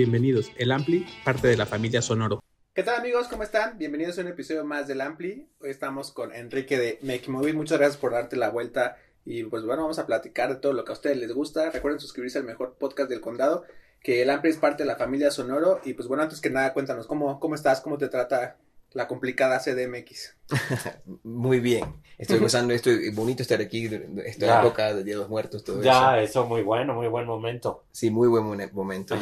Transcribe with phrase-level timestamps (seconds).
[0.00, 0.50] bienvenidos.
[0.56, 2.42] El Ampli, parte de la familia Sonoro.
[2.72, 3.28] ¿Qué tal amigos?
[3.28, 3.76] ¿Cómo están?
[3.76, 5.46] Bienvenidos a un episodio más del Ampli.
[5.60, 7.52] Hoy estamos con Enrique de Make Movie.
[7.52, 8.96] Muchas gracias por darte la vuelta.
[9.26, 11.68] Y pues bueno, vamos a platicar de todo lo que a ustedes les gusta.
[11.68, 13.64] Recuerden suscribirse al mejor podcast del condado,
[14.02, 15.82] que el Ampli es parte de la familia Sonoro.
[15.84, 17.82] Y pues bueno, antes que nada, cuéntanos, ¿cómo, cómo estás?
[17.82, 18.56] ¿Cómo te trata
[18.92, 20.36] la complicada CDMX.
[21.22, 21.84] muy bien.
[22.18, 22.90] Estoy gozando esto.
[23.12, 23.86] Bonito estar aquí.
[24.24, 25.64] Estoy en boca de Día de los Muertos.
[25.64, 26.46] Todo ya, eso.
[26.46, 27.84] muy bueno, muy buen momento.
[27.92, 29.16] Sí, muy buen momento.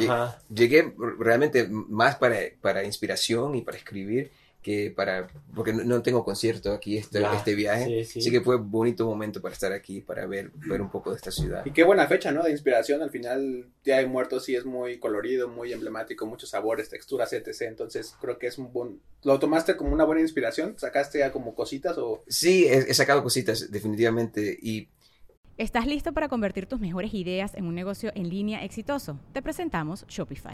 [0.53, 6.73] Llegué realmente más para, para inspiración y para escribir que para, porque no tengo concierto
[6.73, 8.31] aquí este, este viaje, sí, sí.
[8.31, 11.65] que fue bonito momento para estar aquí, para ver, ver un poco de esta ciudad.
[11.65, 12.43] Y qué buena fecha, ¿no?
[12.43, 16.89] De inspiración, al final Día de Muertos sí es muy colorido, muy emblemático, muchos sabores,
[16.89, 17.61] texturas, etc.
[17.61, 20.75] Entonces creo que es un buen, ¿lo tomaste como una buena inspiración?
[20.77, 22.21] ¿Sacaste ya como cositas o...?
[22.27, 24.89] Sí, he, he sacado cositas, definitivamente, y...
[25.57, 29.19] ¿Estás listo para convertir tus mejores ideas en un negocio en línea exitoso?
[29.33, 30.53] Te presentamos Shopify.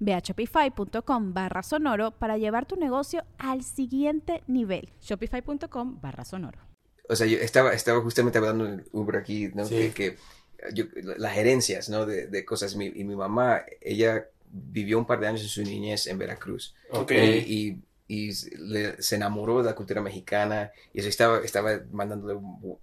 [0.00, 4.90] Ve a shopify.com barra sonoro para llevar tu negocio al siguiente nivel.
[5.00, 6.58] Shopify.com barra sonoro.
[7.08, 9.68] O sea, yo estaba, estaba justamente hablando en Uber aquí, ¿no?
[9.68, 10.16] Que,
[11.16, 12.06] las gerencias, ¿no?
[12.06, 12.76] De, de cosas.
[12.76, 16.74] Mi, y mi mamá, ella vivió un par de años en su niñez en Veracruz.
[16.90, 17.44] Okay.
[17.46, 17.82] y y
[18.32, 22.38] se enamoró de la cultura mexicana y eso estaba, estaba mandándole,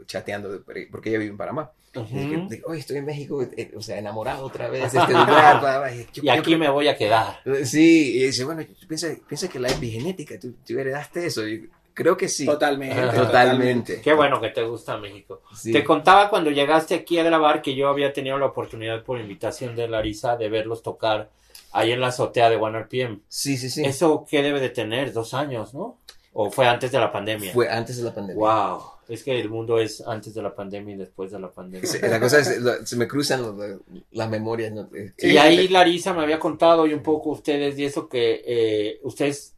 [0.05, 1.71] chateando, porque ella vive en Panamá.
[1.95, 5.91] Uh estoy en México, eh, o sea, enamorado otra vez de este lugar.
[6.13, 7.39] y aquí me voy a quedar.
[7.63, 11.47] Sí, y dice, bueno, piensa, piensa que la epigenética, tú, tú heredaste eso.
[11.47, 12.45] Y creo que sí.
[12.45, 14.01] Totalmente, totalmente.
[14.01, 15.41] Qué bueno que te gusta México.
[15.63, 19.75] Te contaba cuando llegaste aquí a grabar que yo había tenido la oportunidad por invitación
[19.75, 21.29] de Larisa de verlos tocar
[21.71, 23.21] ahí en la azotea de One RPM.
[23.27, 23.83] Sí, sí, sí.
[23.83, 25.13] ¿Eso qué debe de tener?
[25.13, 25.97] Dos años, ¿no?
[26.33, 27.51] ¿O fue antes de la pandemia?
[27.53, 28.39] Fue antes de la pandemia.
[28.39, 28.81] Wow.
[29.07, 31.89] Es que el mundo es antes de la pandemia y después de la pandemia.
[32.07, 33.79] la cosa es, se me cruzan
[34.11, 34.71] las memorias.
[35.17, 39.55] Y ahí Larisa me había contado y un poco ustedes y eso que eh, ustedes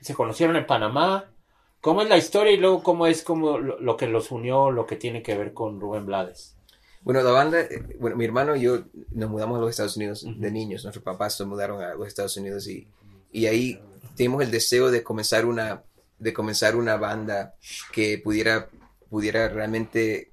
[0.00, 1.32] se conocieron en Panamá.
[1.80, 4.96] ¿Cómo es la historia y luego cómo es como lo, que los unió, lo que
[4.96, 6.56] tiene que ver con Rubén Blades?
[7.02, 10.26] Bueno, la banda, eh, bueno, mi hermano y yo nos mudamos a los Estados Unidos
[10.26, 10.84] de niños.
[10.84, 12.86] Nuestros papás se mudaron a los Estados Unidos y,
[13.32, 13.80] y ahí
[14.16, 15.82] tuvimos el deseo de comenzar una,
[16.18, 17.54] de comenzar una banda
[17.92, 18.68] que pudiera,
[19.08, 20.30] pudiera realmente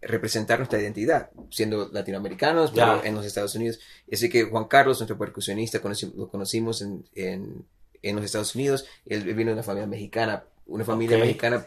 [0.00, 3.80] representar nuestra identidad, siendo latinoamericanos, pero en los Estados Unidos.
[4.12, 5.80] Así que Juan Carlos, nuestro percusionista,
[6.14, 7.64] lo conocimos en, en,
[8.02, 8.86] en, los Estados Unidos.
[9.06, 11.66] Él vino de una familia mexicana, una familia mexicana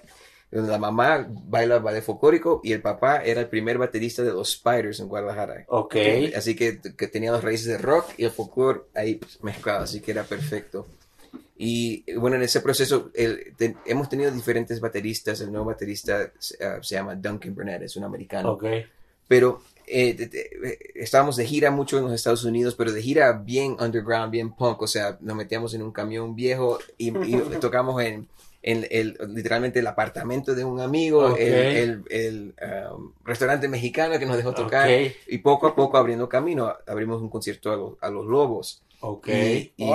[0.52, 5.00] la mamá baila ballet folclórico y el papá era el primer baterista de los Spiders
[5.00, 5.66] en Guadalajara.
[5.68, 5.96] Ok.
[6.36, 10.12] Así que, que tenía las raíces de rock y el folclore ahí mezclado, así que
[10.12, 10.88] era perfecto.
[11.58, 13.12] Y bueno, en ese proceso
[13.86, 15.42] hemos tenido diferentes bateristas.
[15.42, 16.32] El nuevo baterista
[16.62, 18.52] ah, se llama Duncan Burnett, es un americano.
[18.52, 18.66] Ok.
[19.28, 24.32] Pero eh, estábamos de gira mucho en los Estados Unidos, pero de gira bien underground,
[24.32, 24.82] bien punk.
[24.84, 28.28] O sea, nos metíamos en un camión viejo y, y tocamos en
[28.64, 32.56] en el, literalmente el apartamento de un amigo, el, el,
[32.92, 34.90] um, restaurante mexicano que nos dejó tocar
[35.28, 38.84] y poco a poco abriendo camino abrimos un concierto a, los Lobos.
[39.00, 39.74] Okay.
[39.78, 39.86] Y,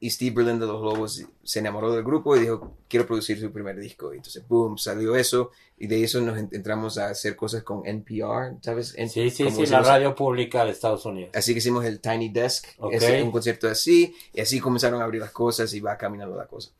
[0.00, 3.50] y, Steve Berlin de los Lobos se enamoró del grupo y dijo, quiero producir su
[3.50, 4.12] primer disco.
[4.12, 5.50] Y entonces, boom, salió eso.
[5.78, 8.94] Y de eso nos entramos a hacer cosas con NPR, ¿sabes?
[9.08, 11.30] sí, sí, sí, la radio pública de Estados Unidos.
[11.34, 14.14] Así que hicimos el Tiny Desk, un concierto así.
[14.34, 16.70] Y así comenzaron a abrir las cosas y va caminando la cosa.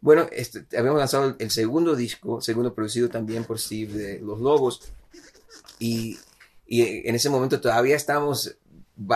[0.00, 4.82] Bueno, este, habíamos lanzado el segundo disco, segundo producido también por Steve de Los Lobos.
[5.78, 6.18] Y,
[6.66, 8.56] y en ese momento todavía estamos,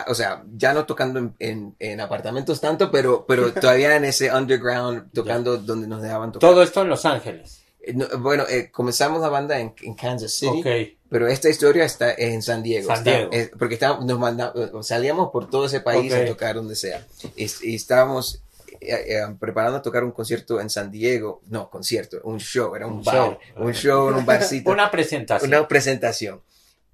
[0.06, 5.10] o sea, ya no tocando en, en, apartamentos tanto, pero, pero todavía en ese underground,
[5.12, 6.50] tocando donde nos dejaban tocar.
[6.50, 7.62] Todo esto en Los Ángeles.
[7.80, 10.98] Eh, bueno, eh, comenzamos la banda en, en Kansas City, okay.
[11.08, 12.94] pero esta historia está en San Diego.
[12.94, 13.30] San Diego.
[13.32, 17.06] Eh, porque estábamos, nos mandamos, salíamos por todo ese país a tocar donde sea.
[17.36, 18.43] Y, y estábamos
[18.80, 22.86] eh, eh, preparando a tocar un concierto en San Diego, no, concierto, un show, era
[22.86, 24.70] un, bar, un show en un barcito.
[24.72, 25.48] una presentación.
[25.50, 26.40] Una presentación.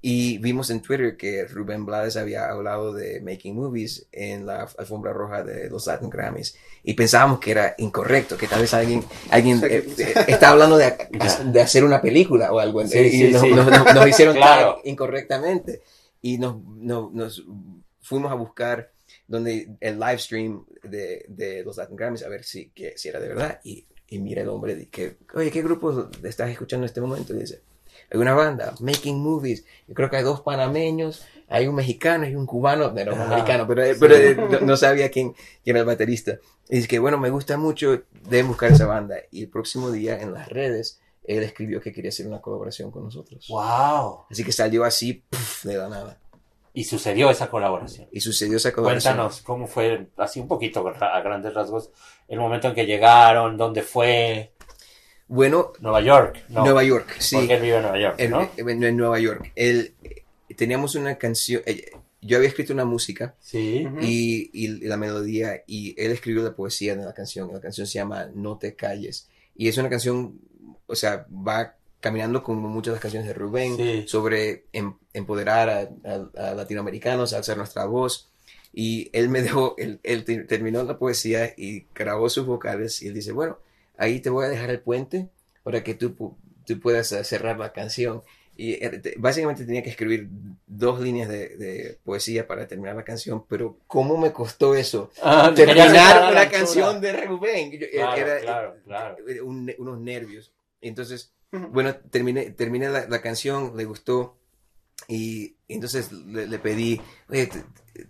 [0.02, 5.12] Y vimos en Twitter que Rubén Blades había hablado de making movies en la alfombra
[5.12, 6.56] roja de los Latin Grammys.
[6.82, 10.24] Y pensábamos que era incorrecto, que tal vez alguien, alguien O sea, que- eh, eh,
[10.28, 10.94] está hablando de,
[11.52, 12.86] de hacer una película o algo.
[12.86, 13.50] Sí, y sí, nos, sí.
[13.50, 14.80] nos- nos- nos hicieron Claro.
[14.84, 15.82] incorrectamente.
[16.22, 17.44] Y nos, nos, nos
[18.00, 18.90] fuimos a buscar
[19.26, 23.20] donde el live stream de, de los Latin Grammys a ver si, que, si era
[23.20, 23.60] de verdad.
[23.64, 27.34] Y, y mira el hombre, de que, oye, ¿qué grupo estás escuchando en este momento?
[27.34, 27.62] Y dice,
[28.10, 29.64] hay una banda, Making Movies.
[29.86, 32.90] Yo creo que hay dos panameños, hay un mexicano y un cubano.
[32.90, 35.32] No un americano, pero, pero eh, no, no sabía quién,
[35.62, 36.38] quién era el baterista.
[36.68, 39.16] Y dice que, bueno, me gusta mucho, deben buscar esa banda.
[39.30, 43.04] Y el próximo día en las redes, él escribió que quería hacer una colaboración con
[43.04, 43.46] nosotros.
[43.48, 44.24] Wow.
[44.28, 45.22] Así que salió así,
[45.62, 46.18] de la nada.
[46.72, 48.08] Y sucedió esa colaboración.
[48.12, 49.14] Y sucedió esa colaboración.
[49.14, 51.90] Cuéntanos cómo fue, así un poquito a grandes rasgos,
[52.28, 54.52] el momento en que llegaron, dónde fue,
[55.26, 56.64] Bueno, Nueva York, ¿no?
[56.64, 57.36] Nueva York, sí.
[57.36, 58.50] Porque él vive en Nueva York, En, ¿no?
[58.56, 59.52] en- en Nueva York.
[59.54, 60.24] Él, eh,
[60.56, 61.90] teníamos una canción, eh,
[62.20, 63.86] yo había escrito una música Sí.
[64.00, 67.50] Y, y la melodía y él escribió la poesía de la canción.
[67.52, 69.28] La canción se llama No te calles.
[69.56, 70.38] Y es una canción,
[70.86, 74.04] o sea, va caminando como muchas de las canciones de Rubén Sí.
[74.08, 78.28] sobre em- empoderar a, a- a latinoamericanos, alzar nuestra voz.
[78.72, 83.08] Y él me dejó, él, él te- terminó la poesía y grabó sus vocales y
[83.08, 83.58] él dice, bueno,
[83.98, 85.28] ahí te voy a dejar el puente
[85.62, 86.14] para que tú,
[86.66, 88.22] tú puedas eh, cerrar la canción.
[88.56, 90.28] Y eh, te- básicamente tenía que escribir
[90.66, 95.10] dos líneas de, de poesía para terminar la canción, pero ¿cómo me costó eso?
[95.22, 96.50] Ah, Terminar la altura.
[96.50, 97.70] canción de Rubén.
[97.72, 99.16] Yo- Claro, era claro, claro.
[99.28, 100.52] eh, un- unos nervios.
[100.82, 104.36] Entonces, Bueno, terminé, terminé la, la canción, le gustó
[105.08, 107.48] y, y entonces le, le pedí, oye,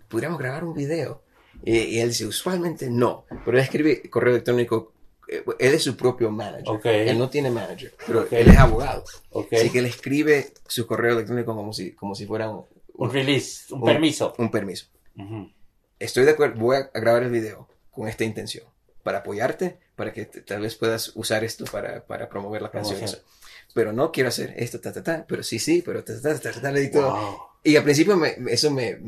[0.07, 1.23] ¿podríamos grabar un video?
[1.63, 4.93] Y, y él dice, usualmente no, pero él escribe correo electrónico,
[5.27, 6.85] eh, él es su propio manager, Ok.
[6.85, 9.03] él no tiene manager, pero él es abogado,
[9.51, 13.73] así que él escribe su correo electrónico como si, como si fuera un, Un release,
[13.73, 14.33] un un- permiso.
[14.37, 14.85] un permiso.
[15.99, 18.65] Estoy de acuerdo, voy a grabar el video con esta intención,
[19.03, 22.99] para apoyarte, para que te- tal vez puedas usar esto para, para promover la canción.
[23.75, 26.51] Pero no quiero hacer esto, ta, ta, ta, pero sí, sí, pero ta, ta, ta,
[26.51, 27.11] ta, ta, di todo.
[27.11, 27.37] Wow.
[27.63, 28.99] Y al principio me- eso me,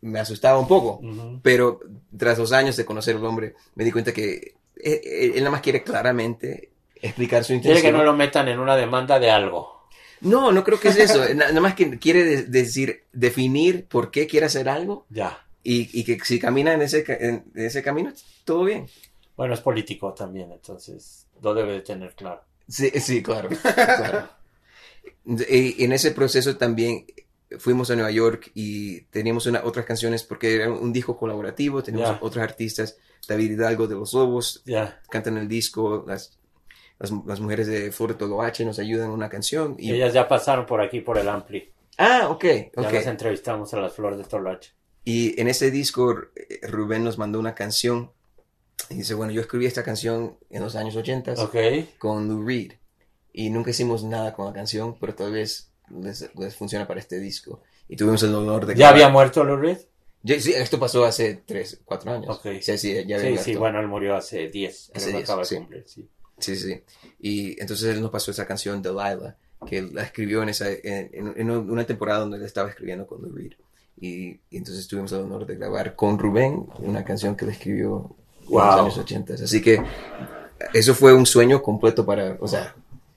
[0.00, 1.38] me asustaba un poco, Ujú.
[1.40, 1.78] pero
[2.18, 5.50] tras dos años de conocer al hombre, me di cuenta que él, él- él nada
[5.52, 6.70] más quiere claramente
[7.00, 7.92] explicar su Quiere intención.
[7.92, 9.86] que no lo metan en una demanda de algo.
[10.20, 11.20] no, no creo que es eso.
[11.36, 15.46] Na- nada más que quiere de- decir, definir por qué quiere hacer algo Ya.
[15.62, 18.12] y, y que si camina en ese, en ese camino,
[18.44, 18.86] todo bien.
[19.36, 22.42] Bueno, es político también, entonces lo debe de tener claro.
[22.68, 23.48] Sí, sí, claro.
[23.48, 24.28] claro.
[25.26, 27.06] Y en ese proceso también
[27.58, 32.18] fuimos a Nueva York y teníamos una, otras canciones porque era un disco colaborativo, teníamos
[32.20, 32.26] Ya.
[32.26, 35.00] otros artistas, David Hidalgo de Los Lobos, Ya.
[35.10, 36.38] cantan el disco, las,
[36.98, 39.76] las, las mujeres de Flor de Toloache nos ayudan en una canción.
[39.78, 39.92] Y...
[39.92, 41.70] Ellas ya pasaron por aquí por el Ampli.
[41.96, 44.72] Ah, ok, Ya las entrevistamos a las flores de Toloache.
[45.04, 48.10] Y en ese disco eh, Rubén nos mandó una canción
[48.90, 51.56] y dice, bueno, yo escribí esta canción en los años 80 Ok.
[51.98, 52.72] con Lou Reed
[53.32, 57.18] y nunca hicimos nada con la canción, pero tal vez les, les funciona para este
[57.18, 57.62] disco.
[57.88, 58.74] Y tuvimos el honor de...
[58.74, 59.78] ¿Ya había muerto Lou Reed?
[60.22, 62.36] Ya- sí, esto pasó hace 3, 4 años.
[62.38, 62.46] Ok.
[62.60, 64.74] Sí, sí, ya había Sí, sí, bueno, él murió hace 10.
[64.74, 65.56] Hace Creo que 10, acaba de sí.
[65.56, 66.08] cumplir, sí.
[66.38, 66.82] Sí, sí.
[67.20, 69.36] Y entonces él nos pasó esa canción Delilah,
[69.66, 73.32] que la escribió en, esa, en, en- una temporada donde él estaba escribiendo con Lou
[73.32, 73.52] Reed.
[74.00, 78.16] Y, y entonces tuvimos el honor de grabar con Rubén una canción que él escribió
[78.44, 78.64] en Wow.
[78.66, 79.34] los años 80.
[79.34, 79.82] Así que
[80.72, 82.74] eso fue un sueño completo para, o sea,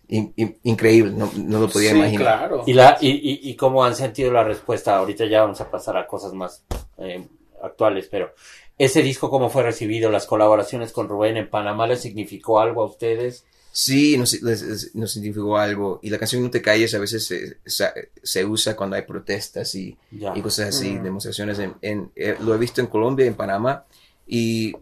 [0.10, 2.24] in- in- increíble, no, no lo podía sí, imaginar.
[2.24, 2.64] claro.
[2.66, 4.98] ¿Y, la, y, y, y cómo han sentido la respuesta?
[4.98, 6.64] Ahorita ya vamos a pasar a cosas más
[6.98, 7.28] eh,
[7.62, 8.34] actuales, pero
[8.78, 10.10] ese disco, ¿cómo fue recibido?
[10.12, 13.44] ¿Las colaboraciones con Rubén en Panamá les significó algo a ustedes?
[13.72, 16.00] Sí, nos, les- nos significó algo.
[16.02, 19.74] Y la canción No te calles a veces se, se- se usa cuando hay protestas
[19.76, 21.04] y, y cosas así, Mm.
[21.04, 21.60] demostraciones.
[21.60, 23.86] En, en- eh, lo he visto en Colombia, en Panamá.
[24.26, 24.76] Y,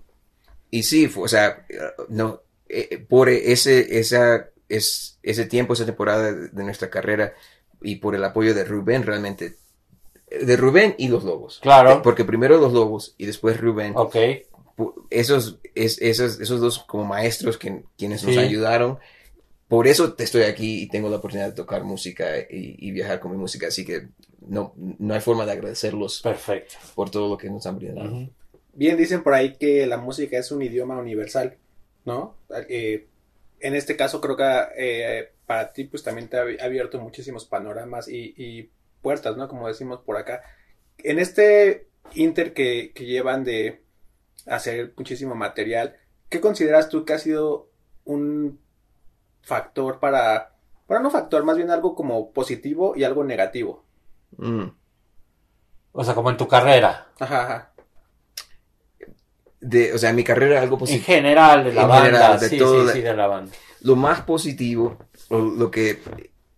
[0.80, 1.80] y sí, fue- o sea, eh,
[2.10, 7.34] no, eh, por ese, esa, es, ese tiempo, esa temporada de, nuestra carrera
[7.82, 9.58] y por el apoyo de Rubén, realmente.
[10.30, 11.60] De Rubén y los Lobos.
[11.62, 12.02] Claro.
[12.02, 14.16] Porque primero los Lobos y después Rubén Ok.
[15.10, 18.40] esos, es, esos, esos dos como maestros que, quienes nos Sí.
[18.40, 18.98] ayudaron,
[19.68, 23.20] por eso te estoy aquí y tengo la oportunidad de tocar música y, y viajar
[23.20, 24.08] con mi música, así que
[24.48, 26.76] no, no hay forma de agradecerlos Perfecto.
[26.96, 28.12] por todo lo que nos han brindado.
[28.12, 28.30] Ujú.
[28.76, 31.58] Bien dicen por ahí que la música es un idioma universal,
[32.06, 32.36] ¿no?
[32.70, 33.08] Eh,
[33.62, 34.44] en este caso creo que
[34.78, 38.70] eh, para ti pues también te ha abi- abierto muchísimos panoramas y, y
[39.02, 39.48] puertas, ¿no?
[39.48, 40.44] Como decimos por acá.
[41.00, 43.82] En este inter que, que llevan de
[44.48, 45.96] hacer muchísimo material,
[46.30, 47.70] ¿qué consideras tú que ha sido
[48.06, 48.60] un
[49.42, 50.54] factor para,
[50.88, 53.86] bueno, no factor, más bien algo como positivo y algo negativo
[54.38, 54.70] Mm.
[55.94, 57.08] O sea, como en tu carrera.
[57.20, 57.74] Ajá, ajá.
[59.68, 61.06] De, o sea, mi carrera algo En positivo.
[61.06, 62.06] general, de la En banda.
[62.06, 63.52] general, de sí, todo sí, sí, de la banda.
[63.82, 64.98] Lo más positivo,
[65.30, 66.00] o lo que,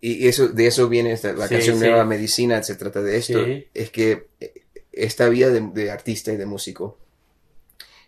[0.00, 1.78] y eso, de eso viene esta, la canción.
[1.78, 4.28] Nueva Medicina, se trata de esto, es que
[4.92, 6.98] esta vida de, de artista y de músico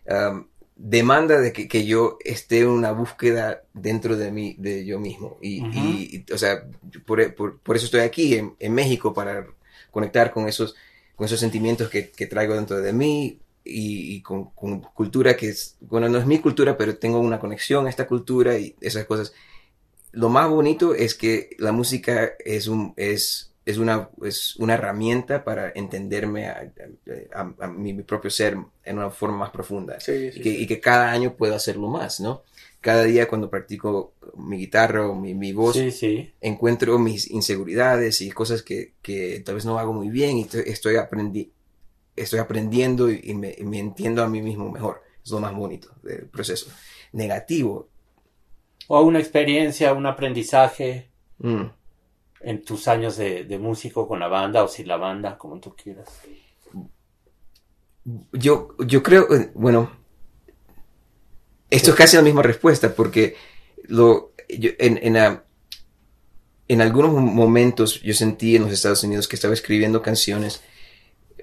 [0.08, 4.98] um, demanda de que, que yo esté en una búsqueda dentro de mí, de yo
[4.98, 5.38] mismo.
[5.42, 5.70] Y, Ujú.
[5.72, 6.64] y- y, o sea,
[7.06, 9.46] por, por- por eso estoy aquí en, en México, para
[9.90, 10.74] conectar con esos,
[11.16, 15.48] con esos sentimientos que, que traigo dentro de mí y, y con, con cultura que
[15.50, 19.04] es, bueno, no es mi cultura, pero tengo una conexión a esta cultura y esas
[19.06, 19.32] cosas.
[20.12, 25.44] Lo más bonito es que la música es un, es, es una, es una herramienta
[25.44, 26.72] para entenderme a,
[27.34, 30.40] a- a mi, mi propio ser en una forma más profunda Sí, sí.
[30.40, 30.62] y que, sí.
[30.62, 32.42] y que cada año puedo hacerlo más, ¿no?
[32.80, 35.76] Cada día cuando practico mi guitarra o mi, mi voz,
[36.40, 40.68] encuentro mis inseguridades y cosas que, que tal vez no hago muy bien y te-
[40.70, 41.52] estoy, aprendi
[42.22, 45.02] estoy aprendiendo y, y me, y me entiendo a mí mismo mejor.
[45.24, 46.70] Es lo más bonito del proceso.
[47.12, 47.88] Negativo.
[48.88, 51.62] O una experiencia, un aprendizaje mm,
[52.40, 55.74] en tus años de, de músico con la banda o sin la banda, como tú
[55.76, 56.08] quieras.
[58.32, 59.90] Yo, yo creo, eh, bueno,
[61.68, 63.36] esto es casi la misma respuesta porque
[63.84, 65.44] lo, yo- en, en, ah,
[66.66, 70.62] en algunos momentos yo sentí en los Estados Unidos que estaba escribiendo canciones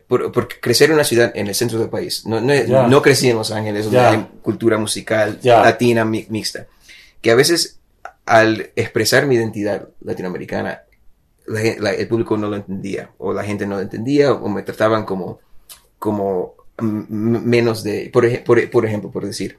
[0.07, 2.25] por, por crecer en una ciudad en el centro del país.
[2.25, 2.87] No, no, Ya.
[2.87, 4.09] no crecí en Los Ángeles, donde Ya.
[4.11, 5.61] hay cultura musical Ya.
[5.61, 6.67] latina mi- mixta.
[7.21, 7.79] Que a veces
[8.25, 10.81] al expresar mi identidad latinoamericana,
[11.47, 14.63] la la- el público no lo entendía, o la gente no lo entendía, o me
[14.63, 15.39] trataban como,
[15.99, 19.57] como menos de, por, por, por ejemplo, por decir,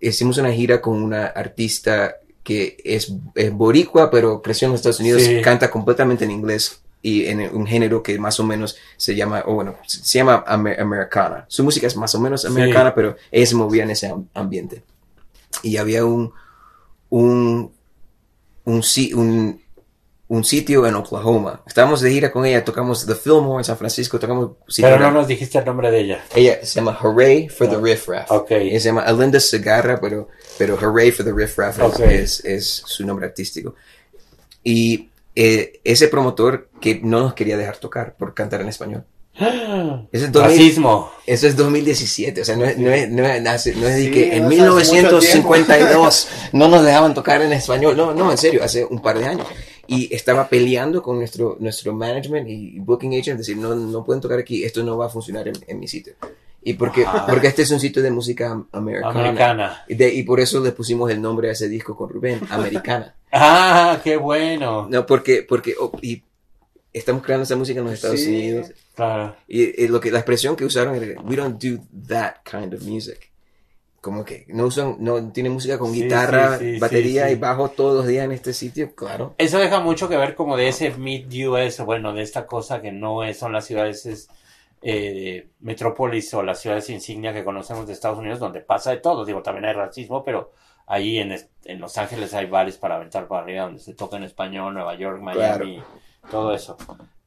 [0.00, 5.00] hicimos una gira con una artista que es, es boricua, pero creció en los Estados
[5.00, 5.42] Unidos, Sí.
[5.42, 9.54] canta completamente en inglés y en un género que más o menos se llama, o
[9.54, 11.46] bueno, se llama amer- americana.
[11.48, 12.48] Su música es más o menos Sí.
[12.48, 14.82] americana, pero ella se movía en ese am- ambiente.
[15.62, 16.32] Y había un,
[17.08, 17.72] un,
[18.64, 18.82] un,
[19.14, 19.62] un,
[20.28, 21.62] un sitio en Oklahoma.
[21.66, 24.52] Estábamos de gira con ella, tocamos The Fillmore en San Francisco, tocamos...
[24.76, 26.24] Pero no nos dijiste el nombre de ella.
[26.36, 28.30] Ella se llama Hooray for the Ah, Riff Raff.
[28.30, 28.50] ok.
[28.52, 30.28] Ella se llama Alinda Segarra, pero,
[30.58, 32.00] pero Hooray for the Riff Raff es- Ok.
[32.00, 33.74] es, es su nombre artístico.
[34.62, 39.04] Y eh, ese promotor que no nos quería dejar tocar por cantar en español.
[40.12, 41.10] Ese es 2000 Racismo.
[41.24, 43.96] eso es 2017, o sea, no es, no es, no es, no es- no es
[44.04, 48.12] Sí, que en no es hace mucho 1952 no nos dejaban tocar en español, no,
[48.12, 49.46] no, en serio, hace un par de años.
[49.86, 54.38] Y estaba peleando con nuestro, nuestro management y booking agent, decir, no, no pueden tocar
[54.38, 56.14] aquí, esto no va a funcionar en, en mi sitio.
[56.62, 57.24] Y porque, Ah.
[57.28, 59.10] porque este es un sitio de música americana.
[59.20, 59.84] Americana.
[59.88, 63.14] Y, de- y por eso le pusimos el nombre a ese disco con Rubén, Americana.
[63.32, 64.88] Ah, qué bueno.
[64.90, 66.22] No, porque, porque, oh, y
[66.92, 68.28] estamos creando esa música en los Estados Sí.
[68.28, 68.72] Unidos.
[68.94, 69.36] Claro.
[69.46, 72.82] Y, y lo que la expresión que usaron era we don't do that kind of
[72.82, 73.30] music.
[74.00, 77.36] Como que no usan, no tiene música con Sí, guitarra, sí, sí, batería sí, sí.
[77.36, 79.34] y bajo todos los días en este sitio, claro.
[79.36, 83.22] Eso deja mucho que ver como de ese mid-US, bueno, de esta cosa que no
[83.24, 84.28] es, son las ciudades es,
[84.80, 89.26] eh, metrópolis o las ciudades insignia que conocemos de Estados Unidos, donde pasa de todo.
[89.26, 90.52] Digo, también hay racismo, pero
[90.90, 91.32] ahí en,
[91.64, 94.96] en Los Ángeles hay bares para aventar para arriba donde se toca en español, Nueva
[94.96, 95.80] York, Miami,
[96.30, 96.76] todo eso.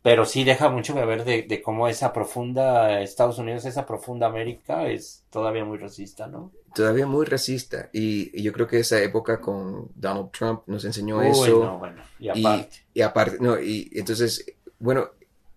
[0.02, 4.28] Pero sí deja mucho que ver de, de cómo esa profunda Estados Unidos, esa profunda
[4.28, 6.52] América es todavía muy racista, ¿no?
[6.76, 7.90] Todavía muy racista.
[7.94, 11.64] Y, y yo creo que esa época con Donald Trump nos enseñó Uy, eso.
[11.64, 12.70] no, bueno, y aparte.
[12.94, 14.46] y aparte, no, y entonces,
[14.78, 15.08] bueno,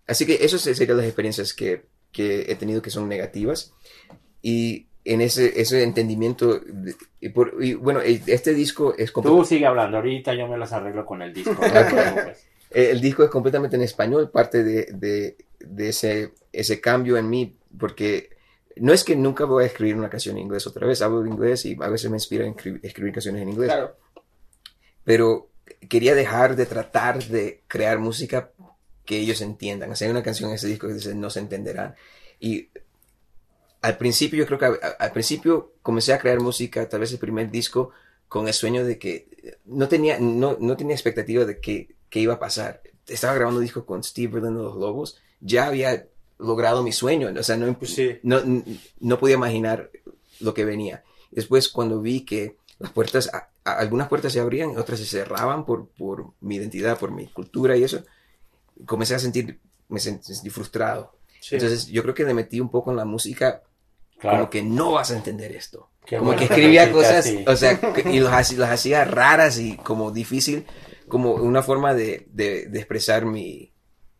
[0.06, 3.74] así que eso serían las experiencias que, que he tenido que son negativas.
[4.42, 9.66] Y en ese, ese entendimiento, de- y, por, y bueno, este disco es Tú sigue
[9.66, 11.52] hablando, ahorita yo me las arreglo con el disco.
[11.60, 12.46] no preocupes.
[12.70, 17.28] Eh, El disco es completamente en español, parte de, de, de ese, ese cambio en
[17.30, 18.30] mí, porque
[18.76, 21.64] no es que nunca voy a escribir una canción en inglés otra vez, hablo inglés
[21.64, 23.96] y a veces me inspira en escribir, escribir canciones en inglés, Claro.
[25.04, 25.48] pero
[25.88, 28.50] quería dejar de tratar de crear música
[29.04, 29.90] que ellos entiendan.
[29.92, 31.94] O sea, hay una canción en ese disco que dice no se entenderán.
[32.40, 32.68] Y
[33.82, 37.18] al principio, yo creo que a- al principio comencé a crear música, tal vez el
[37.18, 37.90] primer disco,
[38.28, 39.28] con el sueño de que
[39.66, 42.82] no tenía, no, no tenía expectativa de que, que iba a pasar.
[43.06, 46.06] Estaba grabando un disco con Steve Berlin de los Lobos, ya había
[46.38, 48.18] logrado mi sueño, o sea, no, sí.
[48.22, 48.40] no,
[49.00, 49.90] no podía imaginar
[50.40, 51.04] lo que venía.
[51.30, 55.64] Después, cuando vi que las puertas, a- a- algunas puertas se abrían, otras se cerraban
[55.64, 58.02] por, por mi identidad, por mi cultura y eso,
[58.86, 61.15] comencé a sentir, me sent- sentí frustrado.
[61.48, 61.54] Sí.
[61.56, 63.62] Entonces, yo creo que le metí un poco en la música,
[64.18, 64.38] Claro.
[64.38, 65.90] como que no vas a entender esto.
[66.06, 70.64] Qué como que escribía cosas, o sea, y las hacía raras y como difícil,
[71.08, 73.72] como una forma de, de, de expresar mi,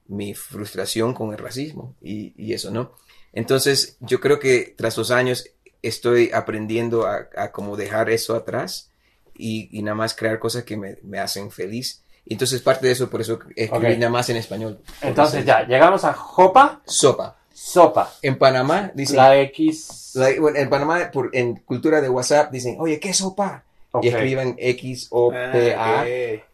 [0.07, 2.93] mi frustración con el racismo y, y eso, ¿no?
[3.33, 5.49] Entonces, yo creo que tras los años
[5.83, 8.91] estoy aprendiendo a, a como dejar eso atrás
[9.37, 12.03] y, y nada más crear cosas que me, me hacen feliz.
[12.27, 13.99] Y entonces parte de eso, por eso escribí Ok.
[13.99, 14.81] nada más en español.
[15.01, 17.37] Entonces ya, llegamos a Jopa, Sopa.
[17.53, 18.13] sopa.
[18.23, 20.11] En Panamá dicen, La X.
[20.15, 23.63] la- bueno, en Panamá, por, en cultura de WhatsApp, dicen, oye, ¿qué sopa?
[23.93, 24.05] Ok.
[24.05, 25.79] Y escriben X-O-P-A.
[25.79, 26.07] Ah, ok.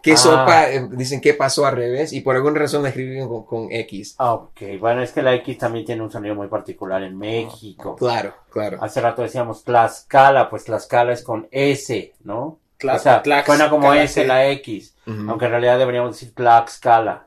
[0.03, 0.17] ¿Qué Ah.
[0.17, 0.71] sopa?
[0.71, 2.13] Eh, Dicen, ¿qué pasó al revés?
[2.13, 4.15] Y por alguna razón la escriben con, con X.
[4.19, 7.97] Ah, Ok, bueno, es que la X también tiene un sonido muy particular en México.
[7.97, 8.79] Claro, claro.
[8.81, 12.59] Hace rato decíamos Tlaxcala, pues Tlaxcala es con S, ¿no?
[12.83, 14.27] Tla- o sea, Tlax- suena como Cala, S sí.
[14.27, 17.27] la X, aunque en realidad deberíamos decir Tlaxcala.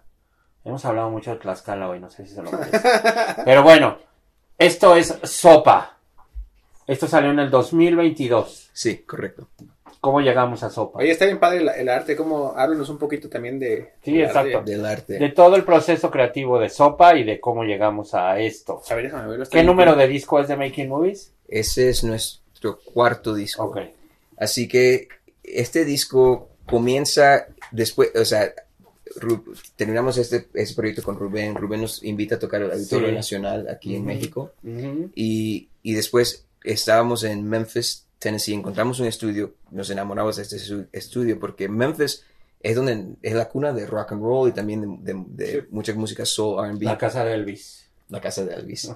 [0.63, 2.79] Hemos hablado mucho de Tlaxcala hoy, no sé si se lo merece.
[3.45, 3.97] Pero bueno,
[4.57, 5.97] esto es Sopa.
[6.87, 8.69] Esto salió en el 2022.
[8.73, 9.47] Sí, correcto.
[10.01, 10.99] ¿Cómo llegamos a Sopa?
[10.99, 13.93] Oye, está bien padre el, el arte, como háblanos un poquito también de...
[14.03, 14.59] Sí, exacto.
[14.59, 14.71] arte.
[14.71, 15.13] Del arte.
[15.17, 18.81] De todo el proceso creativo de Sopa y de cómo llegamos a esto.
[18.87, 19.43] A ver, déjame verlo.
[19.43, 21.33] está ¿Qué número de disco es de Making Movies?
[21.47, 23.63] Ese es nuestro cuarto disco.
[23.63, 23.79] Ok.
[24.37, 25.07] Así que
[25.47, 28.53] este disco comienza después, o sea,
[29.75, 31.55] terminamos este, este proyecto con Rubén.
[31.55, 33.15] Rubén nos invita a tocar el Auditorio Sí.
[33.15, 34.07] Nacional aquí en Ujú.
[34.07, 34.51] México.
[35.15, 38.53] Y, y después estábamos en Memphis, Tennessee.
[38.53, 40.57] Encontramos un estudio, nos enamoramos de este
[40.91, 42.23] estudio porque Memphis
[42.61, 45.67] es donde es la cuna de rock and roll y también de, de- de Sí.
[45.69, 47.85] mucha música soul, R&B, La casa de Elvis.
[48.09, 48.89] la casa de Elvis.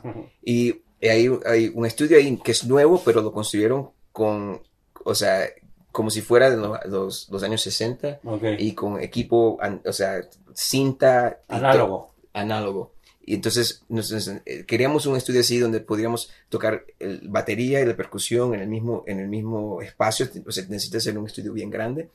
[0.44, 4.62] Y hay, hay un estudio ahí que es nuevo, pero lo construyeron con,
[5.04, 5.48] o sea,
[5.92, 8.44] como si fuera de lo- los, los años 60 Ok.
[8.58, 10.22] y con equipo, an- o sea,
[10.54, 11.40] cinta.
[11.48, 12.14] Análogo.
[12.34, 12.94] Análogo.
[13.26, 17.86] Y entonces nos- nos- eh, queríamos un estudio así donde podríamos tocar el- batería y
[17.86, 20.28] la percusión en el mismo, en el mismo espacio.
[20.48, 22.10] O sea, necesita ser un estudio bien grande.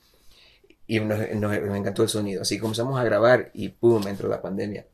[0.87, 2.43] Y nos, nos- nos encantó el sonido.
[2.43, 4.07] Así que comenzamos a grabar y ¡pum!
[4.07, 4.85] entró la pandemia.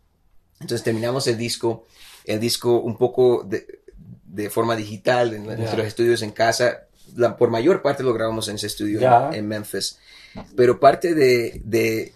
[0.60, 1.86] Entonces terminamos el disco,
[2.26, 3.80] el disco un poco de,
[4.24, 5.56] de forma digital en Ya.
[5.56, 6.84] nuestros estudios en casa.
[7.16, 9.28] La, por mayor parte lo grabamos en ese estudio Ya.
[9.28, 9.98] en, en Memphis.
[10.56, 12.12] Pero parte de, de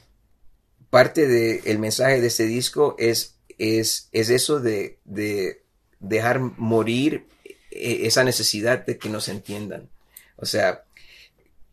[0.91, 5.63] parte de el mensaje de este disco es, es, es eso de, de
[6.01, 7.27] dejar morir
[7.71, 9.89] eh, esa necesidad de que nos entiendan.
[10.37, 10.85] O sea,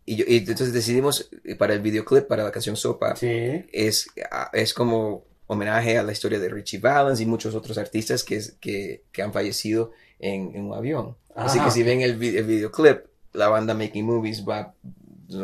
[0.06, 3.28] y, yo- y entonces decidimos eh, para el videoclip, para la canción Sopa, Sí.
[3.72, 4.08] es,
[4.54, 9.04] es como homenaje a la historia de Richie Valens y muchos otros artistas que, que,
[9.12, 11.16] que han fallecido en, en un avión.
[11.36, 14.74] Así que si ven el, el videoclip, la banda Making Movies va,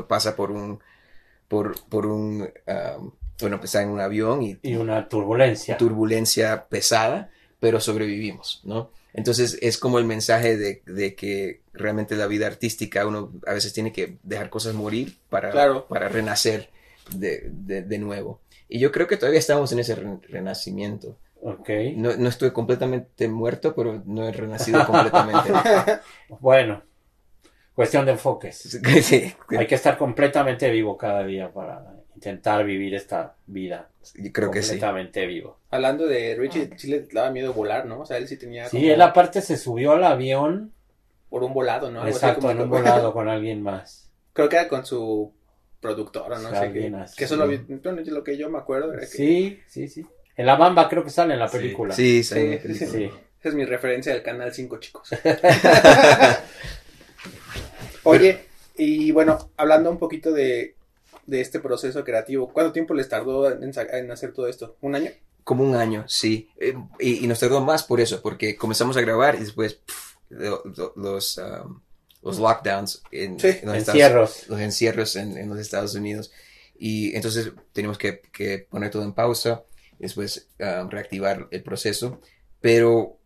[0.08, 0.80] pasa por un,
[1.48, 2.50] por, por un,
[2.98, 5.78] um, bueno, está en un avión y Y una turbulencia.
[5.78, 8.90] turbulencia pesada, pero sobrevivimos, ¿no?
[9.14, 13.74] Entonces es como el mensaje de, de que realmente la vida artística uno a veces
[13.74, 15.88] tiene que dejar cosas morir para, Claro.
[15.88, 16.70] para renacer
[17.16, 18.42] de, de- de nuevo.
[18.70, 21.18] Y yo creo que todavía estamos en ese re- renacimiento.
[21.42, 21.70] Ok.
[21.96, 25.50] No, no estoy completamente muerto, pero no he renacido completamente.
[26.40, 26.84] Bueno.
[27.78, 28.80] Cuestión de enfoques.
[29.04, 33.90] Sí, Hay que estar completamente vivo cada día para intentar vivir esta vida.
[34.16, 34.70] yo creo que sí.
[34.70, 35.60] completamente vivo.
[35.70, 38.00] Hablando de Richie, sí le daba miedo volar, ¿no?
[38.00, 40.74] O sea, él sí tenía Sí, como él aparte se subió al avión.
[41.30, 42.08] por un volado, ¿no?
[42.08, 44.10] Exacto, como en un volado con alguien más.
[44.34, 45.32] Creo que era con su
[45.80, 46.48] productora, ¿no?
[46.48, 46.66] O sé sea, qué.
[46.70, 47.16] alguien así.
[47.16, 49.06] Que eso lo vi, bueno, lo que yo me acuerdo era que...
[49.06, 50.04] Sí, sí, sí.
[50.36, 51.94] En la bamba creo que sale en la película.
[51.94, 52.86] Sí, Sí, sí, sí.
[52.88, 53.04] Sí.
[53.40, 55.10] Esa es mi referencia del canal 5, chicos.
[58.10, 58.40] Oye,
[58.76, 60.76] y bueno, hablando un poquito de,
[61.26, 64.78] de este proceso creativo, ¿cuánto tiempo les tardó en, hacer todo esto?
[64.82, 65.12] ¿Un año?
[65.44, 66.50] Como un año, sí.
[66.58, 70.18] Eh, y, y nos tardó más por eso, porque comenzamos a grabar y después pf,
[70.30, 71.80] lo- lo- los, um,
[72.22, 74.50] los lockdowns en, Sí, en los, Estados, Encierros.
[74.50, 76.32] los encierros en, en los Estados Unidos.
[76.78, 79.64] Y entonces tenemos que, que poner todo en pausa,
[80.00, 82.20] después um, reactivar el proceso.
[82.60, 83.18] Pero,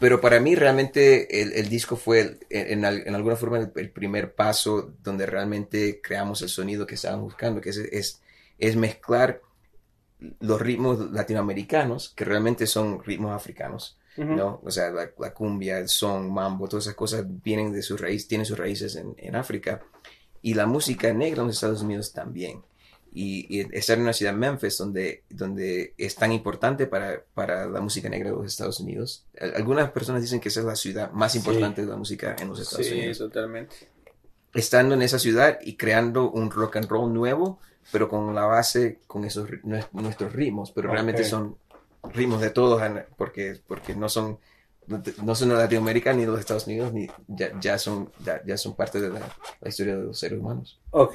[0.00, 3.90] pero para mí realmente el, el disco fue el- en, en alguna forma el, el
[3.90, 8.22] primer paso donde realmente creamos el sonido que estábamos buscando, que es, es,
[8.58, 9.40] es mezclar
[10.40, 14.34] los ritmos latinoamericanos, que realmente son ritmos africanos, Ujú.
[14.34, 14.60] ¿no?
[14.64, 18.28] O sea, la, la cumbia, el son, mambo, todas esas cosas vienen de sus raíces,
[18.28, 19.80] tienen sus raíces en, en África.
[20.42, 22.62] Y la música negra en los Estados Unidos también.
[23.12, 27.80] Y, y estar en una ciudad, Memphis, donde, donde es tan importante para, para la
[27.80, 29.24] música negra de los Estados Unidos.
[29.40, 31.38] Al- Algunas personas dicen que esa es la ciudad más Sí.
[31.38, 33.74] importante de la música en los Estados Sí, Unidos totalmente.
[34.54, 37.58] estando en esa ciudad y creando un rock and roll nuevo,
[37.92, 39.48] pero con la base, con esos
[39.92, 41.56] nuestros ritmos, pero realmente son
[42.12, 42.82] ritmos de todos,
[43.16, 44.38] porque, porque no son
[45.22, 48.56] no son de Latinoamérica ni de los Estados Unidos, ni ya, ya son ya, ya
[48.56, 49.20] son parte de la,
[49.60, 50.80] la historia de los seres humanos.
[50.90, 51.14] Ok,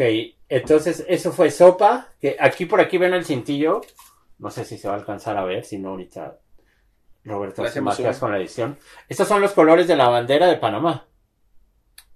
[0.49, 2.09] entonces eso fue sopa.
[2.21, 3.81] Que aquí por aquí ven el cintillo.
[4.39, 6.38] No sé si se va a alcanzar a ver, si no ahorita
[7.25, 8.19] Roberto hace zoom.
[8.19, 8.77] con la edición.
[9.07, 11.07] Estos son los colores de la bandera de Panamá.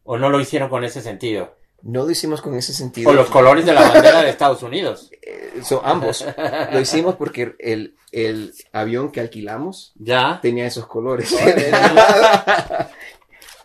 [0.03, 1.55] ¿O no lo hicieron con ese sentido?
[1.83, 3.09] No lo hicimos con ese sentido.
[3.09, 5.09] O los colores de la bandera de Estados Unidos.
[5.21, 6.25] Eh, son ambos.
[6.71, 11.33] Lo hicimos porque el, el avión que alquilamos Ya, tenía esos colores.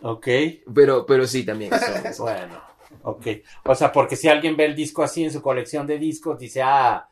[0.05, 0.27] Ok.
[0.73, 1.71] pero, pero sí, también.
[2.13, 2.61] son- Bueno,
[3.03, 3.27] ok.
[3.65, 6.61] O sea, porque si alguien ve el disco así en su colección de discos, dice,
[6.61, 7.07] ah,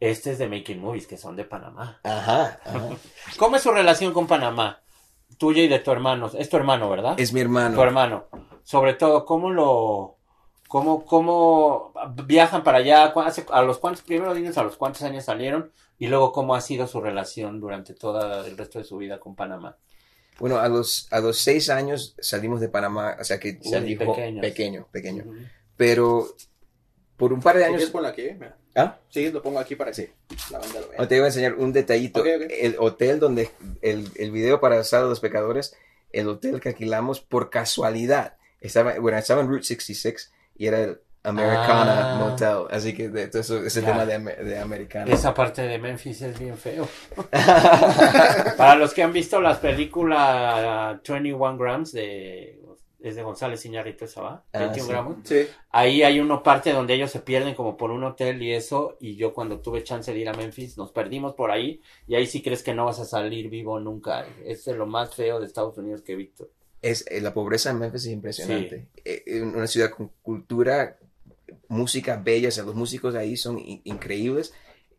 [0.00, 2.00] este es de Making Movies, que son de Panamá.
[2.02, 2.88] Ajá, ajá.
[3.38, 4.80] ¿Cómo es su relación con Panamá?
[5.38, 6.30] Tuya y de tu hermano.
[6.36, 7.14] Es tu hermano, ¿verdad?
[7.18, 7.76] Es mi hermano.
[7.76, 8.24] Tu hermano.
[8.64, 10.16] Sobre todo, ¿cómo lo...
[10.72, 11.92] ¿Cómo, cómo
[12.24, 13.12] viajan para allá?
[13.12, 15.70] ¿Cu- hace- ¿A los cuántos, primero dinos a los cuántos años salieron?
[15.98, 19.36] Y luego, ¿cómo ha sido su relación durante todo el resto de su vida con
[19.36, 19.76] Panamá?
[20.38, 24.14] Bueno, a los, a los seis años salimos de Panamá, o sea que Uy, dijo
[24.14, 24.40] pequeños.
[24.40, 25.24] pequeño, pequeño.
[25.76, 26.26] Pero
[27.18, 27.76] por un par de años...
[27.76, 28.56] quieres ponlo aquí, mira.
[28.74, 28.96] ¿Ah?
[29.10, 30.08] Sí, lo pongo aquí para que Sí.
[30.50, 31.02] la banda lo vea.
[31.02, 32.24] O te iba a enseñar un detallito.
[32.24, 33.50] El hotel donde,
[33.82, 35.76] el, el video para Sábado de los Pecadores,
[36.12, 41.00] el hotel que alquilamos por casualidad, estaba, bueno, estaba en Route 66 y era el
[41.24, 42.16] Americana Ah.
[42.18, 42.66] Motel.
[42.70, 43.86] Así que de, todo eso, ese Ya.
[43.88, 45.12] tema de, de Americana.
[45.12, 46.88] Esa parte de Memphis es bien feo.
[48.56, 52.60] Para los que han visto las películas 21 Grams de,
[53.00, 54.90] es de González Iñárritu, esa va, Ah, 21 sí.
[54.90, 55.16] gramos.
[55.24, 55.46] Sí.
[55.70, 59.16] Ahí hay una parte donde ellos se pierden como por un hotel y eso, y
[59.16, 62.42] yo cuando tuve chance de ir a Memphis, nos perdimos por ahí, y ahí sí
[62.42, 64.24] crees que no vas a salir vivo nunca.
[64.44, 66.48] Es de lo más feo de Estados Unidos que he visto.
[66.82, 68.86] Es, eh, la pobreza en Memphis es impresionante.
[69.04, 70.98] Eh, una ciudad con cultura,
[71.68, 74.52] música bella, o sea, los músicos ahí son in- increíbles.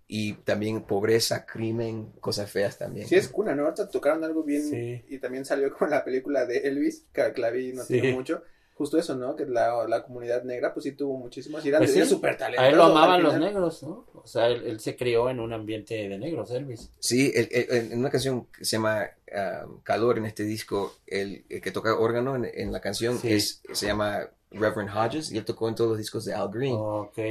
[0.08, 3.08] Y también pobreza, crimen, cosas feas también.
[3.08, 3.63] Sí, es cuna, ¿no?
[3.63, 4.62] Ahorita tocaron algo bien.
[4.69, 5.02] Sí.
[5.10, 7.93] Y también salió con la película de Elvis, que que la vi no Sí.
[8.00, 8.43] tiene mucho.
[8.76, 9.36] Justo eso, ¿no?
[9.36, 11.64] Que la, la comunidad negra, pues sí tuvo muchísimos.
[11.64, 12.68] Y eran Pues era sí, súper A talentoso.
[12.70, 14.06] él lo amaban los negros, ¿no?
[14.16, 16.90] O sea, él, él se crió en un ambiente de negros, Elvis.
[17.00, 19.06] Sí, el- el- en una canción que se llama
[19.36, 23.32] ah, Calor en este disco, el, el que toca órgano en, en la canción Sí.
[23.34, 26.78] es, se llama Reverend Hodges y él tocó en todos los discos de Al Green.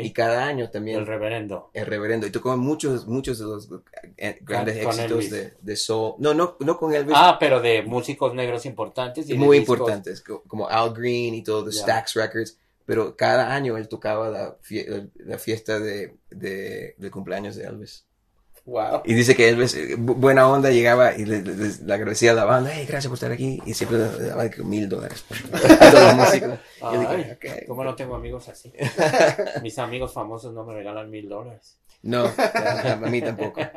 [0.02, 1.70] Y cada año también El reverendo.
[1.72, 2.26] el reverendo.
[2.26, 3.68] Y tocó en muchos, muchos de los
[4.16, 6.14] eh, grandes Con éxitos de, de soul.
[6.18, 7.14] No, no, no con Elvis.
[7.16, 9.28] Ah, pero de músicos negros importantes.
[9.30, 9.78] Y muy discos.
[9.78, 11.82] importantes, co- como Al Green y todo, de Ya.
[11.82, 12.58] Stax Records.
[12.84, 18.04] Pero cada año él tocaba la, fie- la fiesta de, de, de cumpleaños de Elvis.
[18.64, 19.02] Wow.
[19.04, 22.34] Y dice que Elvis, eh, bu- buena onda, llegaba y le, le- le agradecía a
[22.34, 23.60] la banda, hey, gracias por estar aquí.
[23.66, 26.58] Y siempre le daba mil dólares a todos los músicos.
[26.80, 27.66] Yo dije, Ay, "Ok".
[27.66, 28.72] ¿Cómo no tengo amigos así?
[29.62, 31.76] Mis amigos famosos no me regalan mil dólares.
[32.02, 33.60] No, a mí tampoco.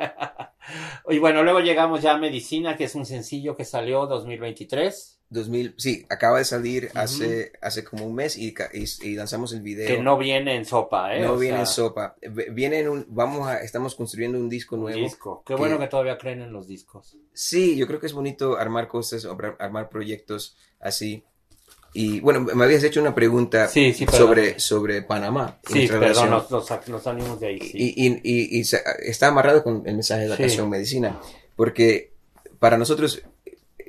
[1.08, 5.74] Y bueno, luego llegamos ya a Medicina, que es un sencillo que salió 2023, 2000,
[5.78, 9.86] sí, acaba de salir hace, hace como un mes y, y, y lanzamos el video.
[9.86, 11.20] que no viene en sopa, ¿eh?
[11.22, 12.16] No O viene en sopa.
[12.50, 14.98] Viene en un, vamos a, estamos construyendo un disco un nuevo.
[14.98, 15.42] disco.
[15.46, 17.16] Qué que- bueno que todavía creen en los discos.
[17.32, 19.24] Sí, yo creo que es bonito armar cosas,
[19.60, 21.24] armar proyectos así.
[21.98, 25.58] Y bueno, me habías hecho una pregunta Sí, sí, sobre, sobre Panamá.
[25.66, 27.58] Sí, perdón, nos, nos, salimos de ahí.
[27.60, 27.72] Sí.
[27.74, 28.64] Y, y- y- y
[29.08, 31.18] está amarrado con el mensaje de la canción Medicina,
[31.56, 32.12] porque
[32.58, 33.22] para nosotros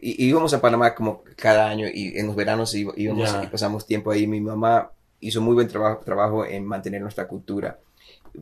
[0.02, 3.44] íbamos a Panamá como cada año y en los veranos íbamos Ya.
[3.44, 4.26] y pasamos tiempo ahí.
[4.28, 7.80] Mi mamá hizo muy buen trabajo, trabajo en mantener nuestra cultura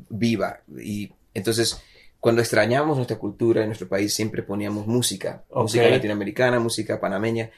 [0.10, 1.82] viva y entonces
[2.19, 5.63] cuando extrañamos nuestra cultura en nuestro país siempre poníamos música, Ok.
[5.63, 7.49] música latinoamericana, música panameña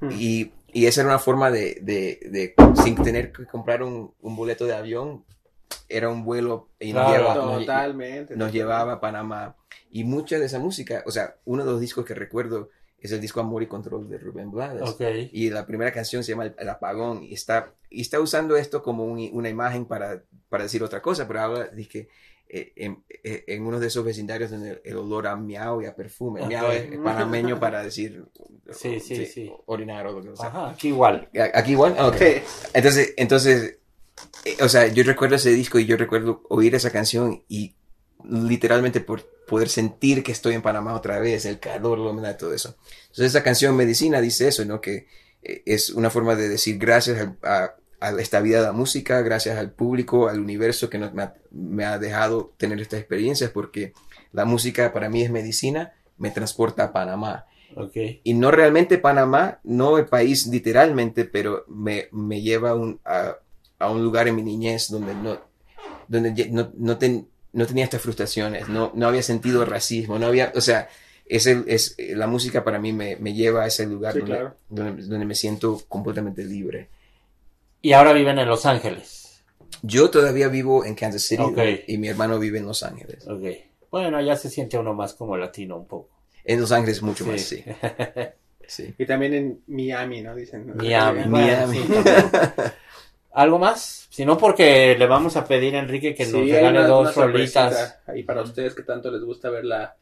[0.00, 0.10] Hmm.
[0.12, 4.36] y, y esa era una forma de, de- de, sin tener que comprar un, un
[4.36, 5.24] boleto de avión,
[5.88, 7.22] era un vuelo y nos Claro.
[7.22, 8.36] lleva- nos- Totalmente.
[8.36, 9.56] nos llevaba a Panamá.
[9.90, 13.20] Y mucha de esa música, o sea, uno de los discos que recuerdo es el
[13.20, 14.82] disco Amor y Control de Rubén Blades.
[15.32, 19.04] Y la primera canción se llama El, Apagón y está, y está usando esto como
[19.04, 21.40] un- una imagen para, para decir otra cosa, pero
[21.88, 22.08] que eh,
[22.48, 25.94] en, eh, en uno de esos vecindarios donde el, el olor a miau y a
[25.96, 26.42] perfume.
[26.42, 26.48] Ok.
[26.48, 28.24] Miau es panameño para decir
[28.72, 29.52] Sí, sí, sí.
[29.66, 30.46] orinar o lo que sea.
[30.48, 31.28] Ajá, aquí igual.
[31.54, 32.16] Aquí igual, Ah, ok.
[32.16, 32.42] Sí.
[32.74, 33.78] Entonces, entonces,
[34.44, 37.74] eh, o sea, yo recuerdo ese disco y yo recuerdo oír esa canción y
[38.24, 42.52] literalmente por poder sentir que estoy en Panamá otra vez, el calor, la humedad, todo
[42.52, 42.76] eso.
[43.02, 44.80] Entonces, esa canción Medicina dice eso, ¿no?
[44.80, 45.06] Que
[45.42, 49.20] eh, es una forma de decir gracias al- a, a esta vida de la música,
[49.22, 53.50] gracias al público, al universo que nos, me, ha, me ha dejado tener estas experiencias,
[53.50, 53.92] porque
[54.32, 57.96] la música para mí es medicina, me transporta a Panamá Ok.
[58.24, 63.36] y no realmente Panamá, no el país literalmente, pero me, me lleva a un, a,
[63.78, 65.38] a un lugar en mi niñez donde no,
[66.08, 70.52] donde no, no, ten- no tenía estas frustraciones, no, no había sentido racismo, no había,
[70.54, 70.88] o sea,
[71.26, 74.34] es el- es, la música para mí me, me lleva a ese lugar Sí, donde,
[74.34, 74.54] claro.
[74.68, 76.88] donde, donde me siento completamente libre.
[77.86, 79.44] Y ahora viven en Los Ángeles.
[79.80, 81.44] Yo todavía vivo en Kansas City
[81.86, 83.24] y mi hermano vive en Los Ángeles.
[83.28, 83.44] Ok.
[83.92, 86.08] Bueno, ya se siente uno más como latino un poco.
[86.42, 87.62] En Los Ángeles mucho más, sí.
[88.66, 88.92] sí.
[88.98, 90.34] Y también en Miami, ¿no?
[90.34, 90.66] Dicen.
[90.74, 91.30] Miami.
[91.30, 91.78] Bueno, Miami.
[91.78, 91.92] sí.
[93.34, 94.08] ¿Algo más?
[94.10, 97.16] Si no, porque le vamos a pedir a Enrique que sí, nos regale una- dos
[97.16, 98.00] una rolitas.
[98.08, 99.94] ahí para ustedes que tanto les gusta ver la,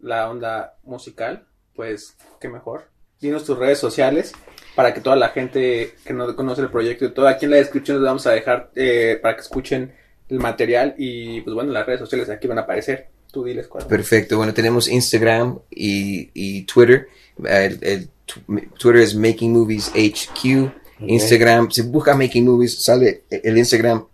[0.00, 2.90] la onda musical, pues qué mejor.
[3.22, 4.32] Dinos tus redes sociales
[4.76, 7.56] para que toda la gente que no conoce el proyecto y todo, aquí en la
[7.58, 9.92] descripción les vamos a dejar eh, para que escuchen
[10.28, 13.08] el material y pues bueno, las redes sociales aquí van a aparecer.
[13.32, 13.86] Tú diles cuál.
[13.86, 14.36] Perfecto.
[14.36, 17.06] Bueno, tenemos Instagram y, y Twitter.
[17.42, 18.40] El, el tu-
[18.78, 20.70] Twitter es Making Movies HQ.
[21.06, 24.04] Instagram, si buscas Making Movies, sale el Instagram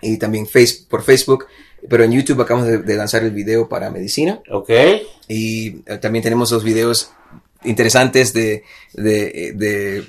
[0.00, 1.46] y también face, por Facebook.
[1.88, 4.40] Pero en YouTube acabamos de, de lanzar el video para medicina.
[4.50, 4.70] Ok.
[5.28, 7.10] Y eh, también tenemos los videos
[7.64, 10.04] interesantes de, de, de,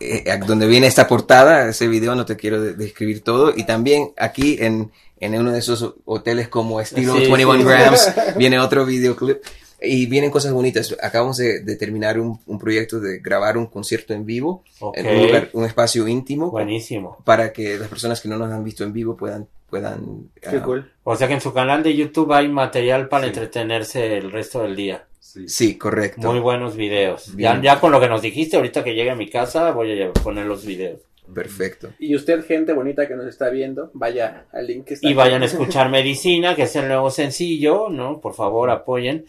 [0.00, 1.68] eh, donde viene esta portada.
[1.68, 3.52] Ese video no te quiero de- describir todo.
[3.56, 7.64] Y también aquí en, en uno de esos hoteles como estilo Sí, 21 sí.
[7.64, 9.38] Grams viene otro videoclip.
[9.84, 10.94] Y vienen cosas bonitas.
[11.02, 14.96] Acabamos de, de terminar un, un proyecto de grabar un concierto en vivo Ok.
[14.98, 17.18] en un lugar, un espacio íntimo Buenísimo.
[17.24, 20.62] para que las personas que no nos han visto en vivo puedan puedan Qué ah,
[20.62, 20.88] cool.
[21.02, 23.28] O sea que en su canal de YouTube hay material para Sí.
[23.30, 25.04] entretenerse el resto del día.
[25.46, 27.34] Sí correcto Muy buenos videos.
[27.36, 30.46] Ya, con lo que nos dijiste, ahorita que llegue a mi casa voy a poner
[30.46, 31.00] los videos.
[31.32, 35.06] perfecto Y usted, gente bonita que nos está viendo, vaya al link que está.
[35.06, 35.16] Y aquí.
[35.16, 38.20] vayan a escuchar Medicina, que es el nuevo sencillo, ¿no?
[38.20, 39.24] Por favor, apoyen.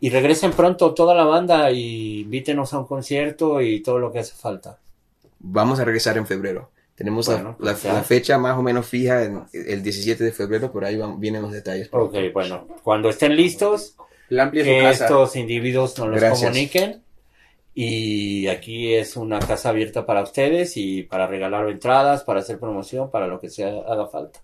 [0.00, 4.20] Y regresen pronto toda la banda y invítenos a un concierto y todo lo que
[4.20, 4.78] hace falta.
[5.40, 8.84] vamos a regresar en febrero tenemos la- Bueno, la, pues la fecha más o menos
[8.86, 13.08] fija en el 17 de febrero por ahí van- vienen los detalles Ok, bueno, cuando
[13.08, 13.94] estén listos,
[14.30, 15.04] El amplia es su que casa.
[15.04, 16.40] estos individuos nos los Gracias.
[16.50, 17.02] comuniquen.
[17.74, 23.10] Y aquí es una casa abierta para ustedes y para regalar entradas, para hacer promoción,
[23.10, 24.40] para lo que sea haga falta.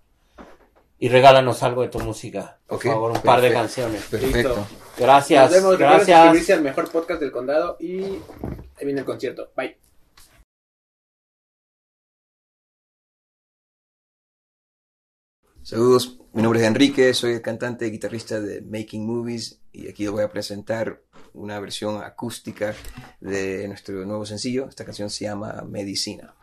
[0.97, 4.03] Y regálanos algo de tu música, por favor, un par de canciones.
[4.09, 4.67] perfecto Listo.
[4.97, 5.77] Gracias, Nos vemos.
[5.77, 6.17] Gracias.
[6.21, 9.49] suscribirse al mejor podcast del condado y ahí viene el concierto.
[9.57, 9.84] Bye.
[15.65, 20.03] Saludos mi nombre es Enrique soy el cantante y guitarrista de Making Movies y aquí
[20.03, 21.01] les voy a presentar
[21.33, 22.73] una versión acústica
[23.19, 24.67] de nuestro nuevo sencillo.
[24.69, 26.33] Esta canción se llama Medicina.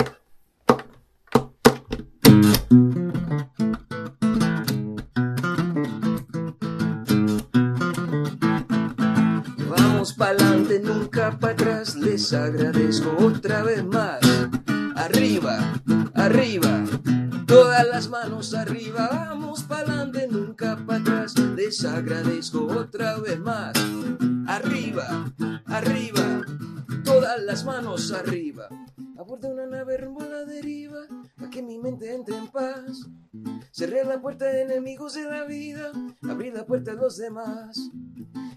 [9.68, 14.20] Vamos pa'lante, nunca para atrás, les agradezco otra vez más.
[14.94, 15.80] Arriba,
[16.14, 16.84] arriba,
[17.84, 23.72] las manos arriba, vamos pa'lante, nunca para atrás, les agradezco otra vez más.
[24.46, 25.32] Arriba,
[25.66, 26.42] arriba,
[27.04, 28.68] todas las manos arriba.
[29.18, 31.00] A bordo de una nave rumbo a la deriva,
[31.38, 33.06] a que mi mente entre en paz.
[33.70, 35.92] Cerré la puerta de enemigos de la vida,
[36.28, 37.78] abrí la puerta a los demás.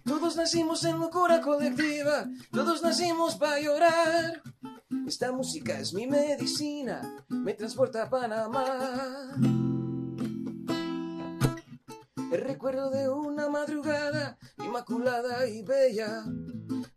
[0.04, 4.42] Todos nacimos en locura colectiva, todos nacimos para llorar.
[5.08, 9.36] Esta música es mi medicina, me transporta a Panamá.
[12.32, 16.24] El recuerdo de una madrugada inmaculada y bella,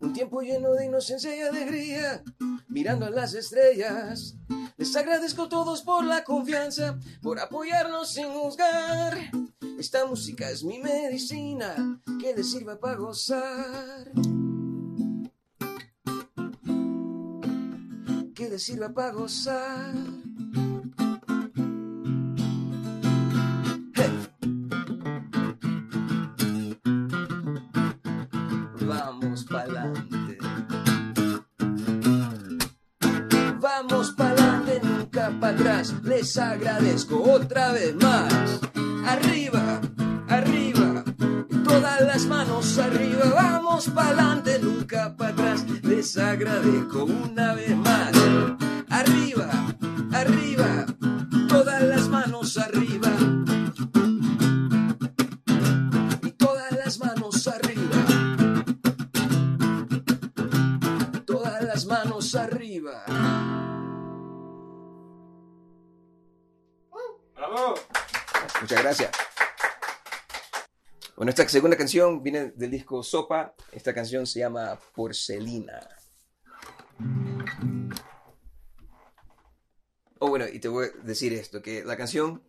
[0.01, 2.23] un tiempo lleno de inocencia y alegría,
[2.69, 4.37] mirando a las estrellas.
[4.77, 9.19] Les agradezco a todos por la confianza, por apoyarnos sin juzgar.
[9.79, 14.13] Esta música es mi medicina, que les sirva para gozar.
[18.59, 19.95] Sirva para gozar.
[23.95, 24.11] Hey.
[28.81, 30.39] Vamos pa'lante.
[33.61, 35.95] Vamos pa'lante, nunca para atrás.
[36.03, 38.61] Les agradezco otra vez más.
[39.07, 39.81] Arriba,
[40.29, 40.78] arriba,
[42.07, 43.25] las manos arriba.
[43.35, 45.65] Vamos pa'lante, nunca para atrás.
[45.83, 48.13] Les agradezco una vez más.
[48.91, 49.49] Arriba,
[50.13, 50.87] arriba,
[51.49, 53.11] todas las manos arriba.
[56.23, 57.97] Y todas las manos arriba.
[61.27, 63.05] Todas las manos arriba.
[68.61, 69.18] Muchas gracias.
[71.29, 73.55] Bueno, esta segunda canción viene del disco Sopa.
[73.73, 75.79] Esta canción se llama Porcelina.
[80.21, 82.43] Oh, bueno, y te voy a decir esto, que la canción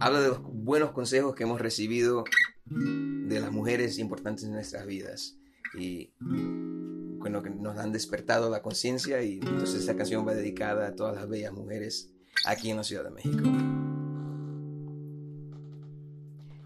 [0.00, 2.24] habla de los buenos consejos que hemos recibido
[2.64, 5.36] de las mujeres importantes en nuestras vidas.
[5.78, 10.94] Y bueno, que nos han despertado la conciencia y entonces esta canción va dedicada a
[10.94, 12.08] todas las bellas mujeres
[12.46, 14.05] aquí en la Ciudad de México.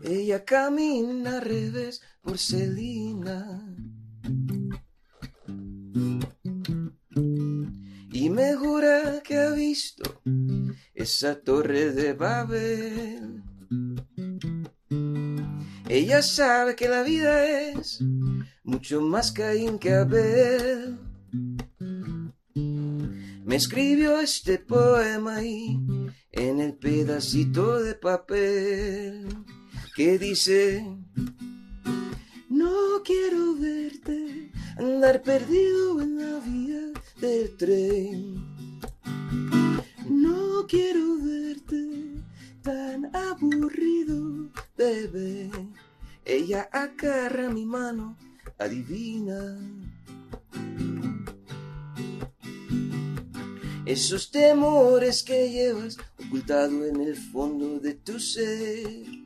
[0.03, 3.77] Ella camina al revés por Celina.
[8.13, 10.23] Y me jura que ha visto
[10.95, 13.43] esa torre de Babel.
[15.89, 18.01] Ella sabe que la vida es
[18.63, 20.99] mucho más Caín que Abel.
[23.45, 25.79] Me escribió este poema ahí
[26.31, 29.27] en el pedacito de papel
[29.95, 30.87] que dice,
[32.49, 38.51] no quiero verte andar perdido en la vía del tren.
[40.09, 42.23] No quiero verte
[42.63, 45.51] tan aburrido, bebé.
[46.25, 48.17] Ella agarra mi mano,
[48.59, 49.59] adivina.
[53.87, 59.20] Esos temores que llevas ocultado en el fondo de tu ser.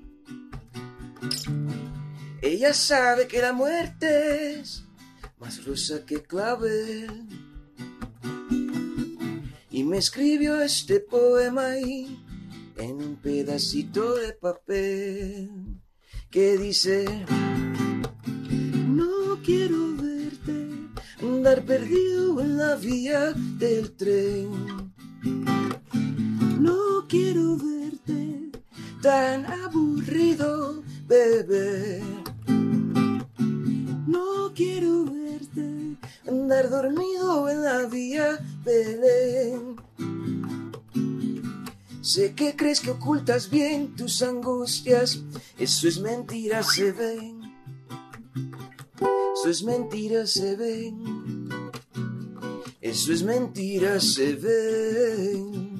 [2.43, 4.85] Ella sabe que la muerte es
[5.39, 7.29] más rosa que clavel.
[9.71, 12.23] Y me escribió este poema ahí
[12.77, 15.51] en un pedacito de papel
[16.31, 17.05] que dice,
[18.89, 20.69] no quiero verte
[21.21, 24.93] andar perdido en la vía del tren.
[26.61, 28.51] No quiero verte
[29.01, 32.01] tan aburrido, bebé.
[34.07, 39.77] No quiero verte andar dormido en la vía Belén.
[42.01, 45.21] Sé que crees que ocultas bien tus angustias,
[45.59, 47.41] eso es mentira, se ven.
[49.35, 51.49] Eso es mentira, se ven.
[52.81, 55.74] Eso es mentira, se ven.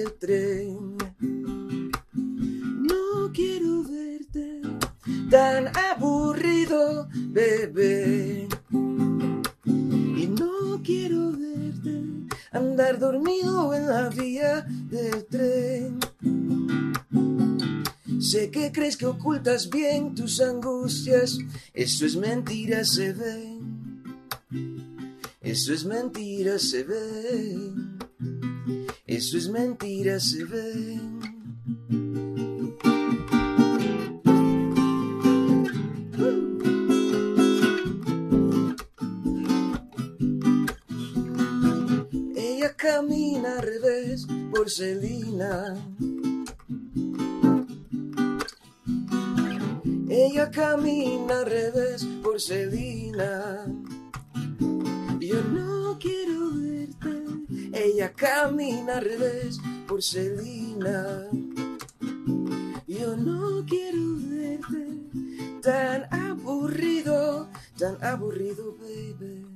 [0.00, 0.96] Del tren.
[2.90, 4.62] No quiero verte
[5.30, 8.48] tan aburrido, bebé.
[8.72, 12.02] Y no quiero verte
[12.52, 16.00] andar dormido en la vía del tren.
[18.20, 21.38] Sé que crees que ocultas bien tus angustias,
[21.74, 23.58] eso es mentira, se ve.
[25.40, 27.79] Eso es mentira, se ve.
[29.10, 31.00] Eso es mentira, se ve.
[42.36, 45.74] Ella camina al revés por Celina.
[50.08, 52.40] Ella camina al revés por
[58.16, 61.26] Camina al revés por Celina.
[62.86, 64.86] Yo no quiero verte
[65.62, 69.46] tan aburrido, tan aburrido, baby.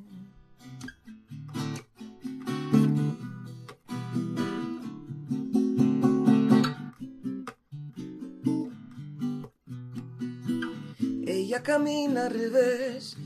[11.26, 13.16] Ella camina al revés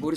[0.00, 0.16] por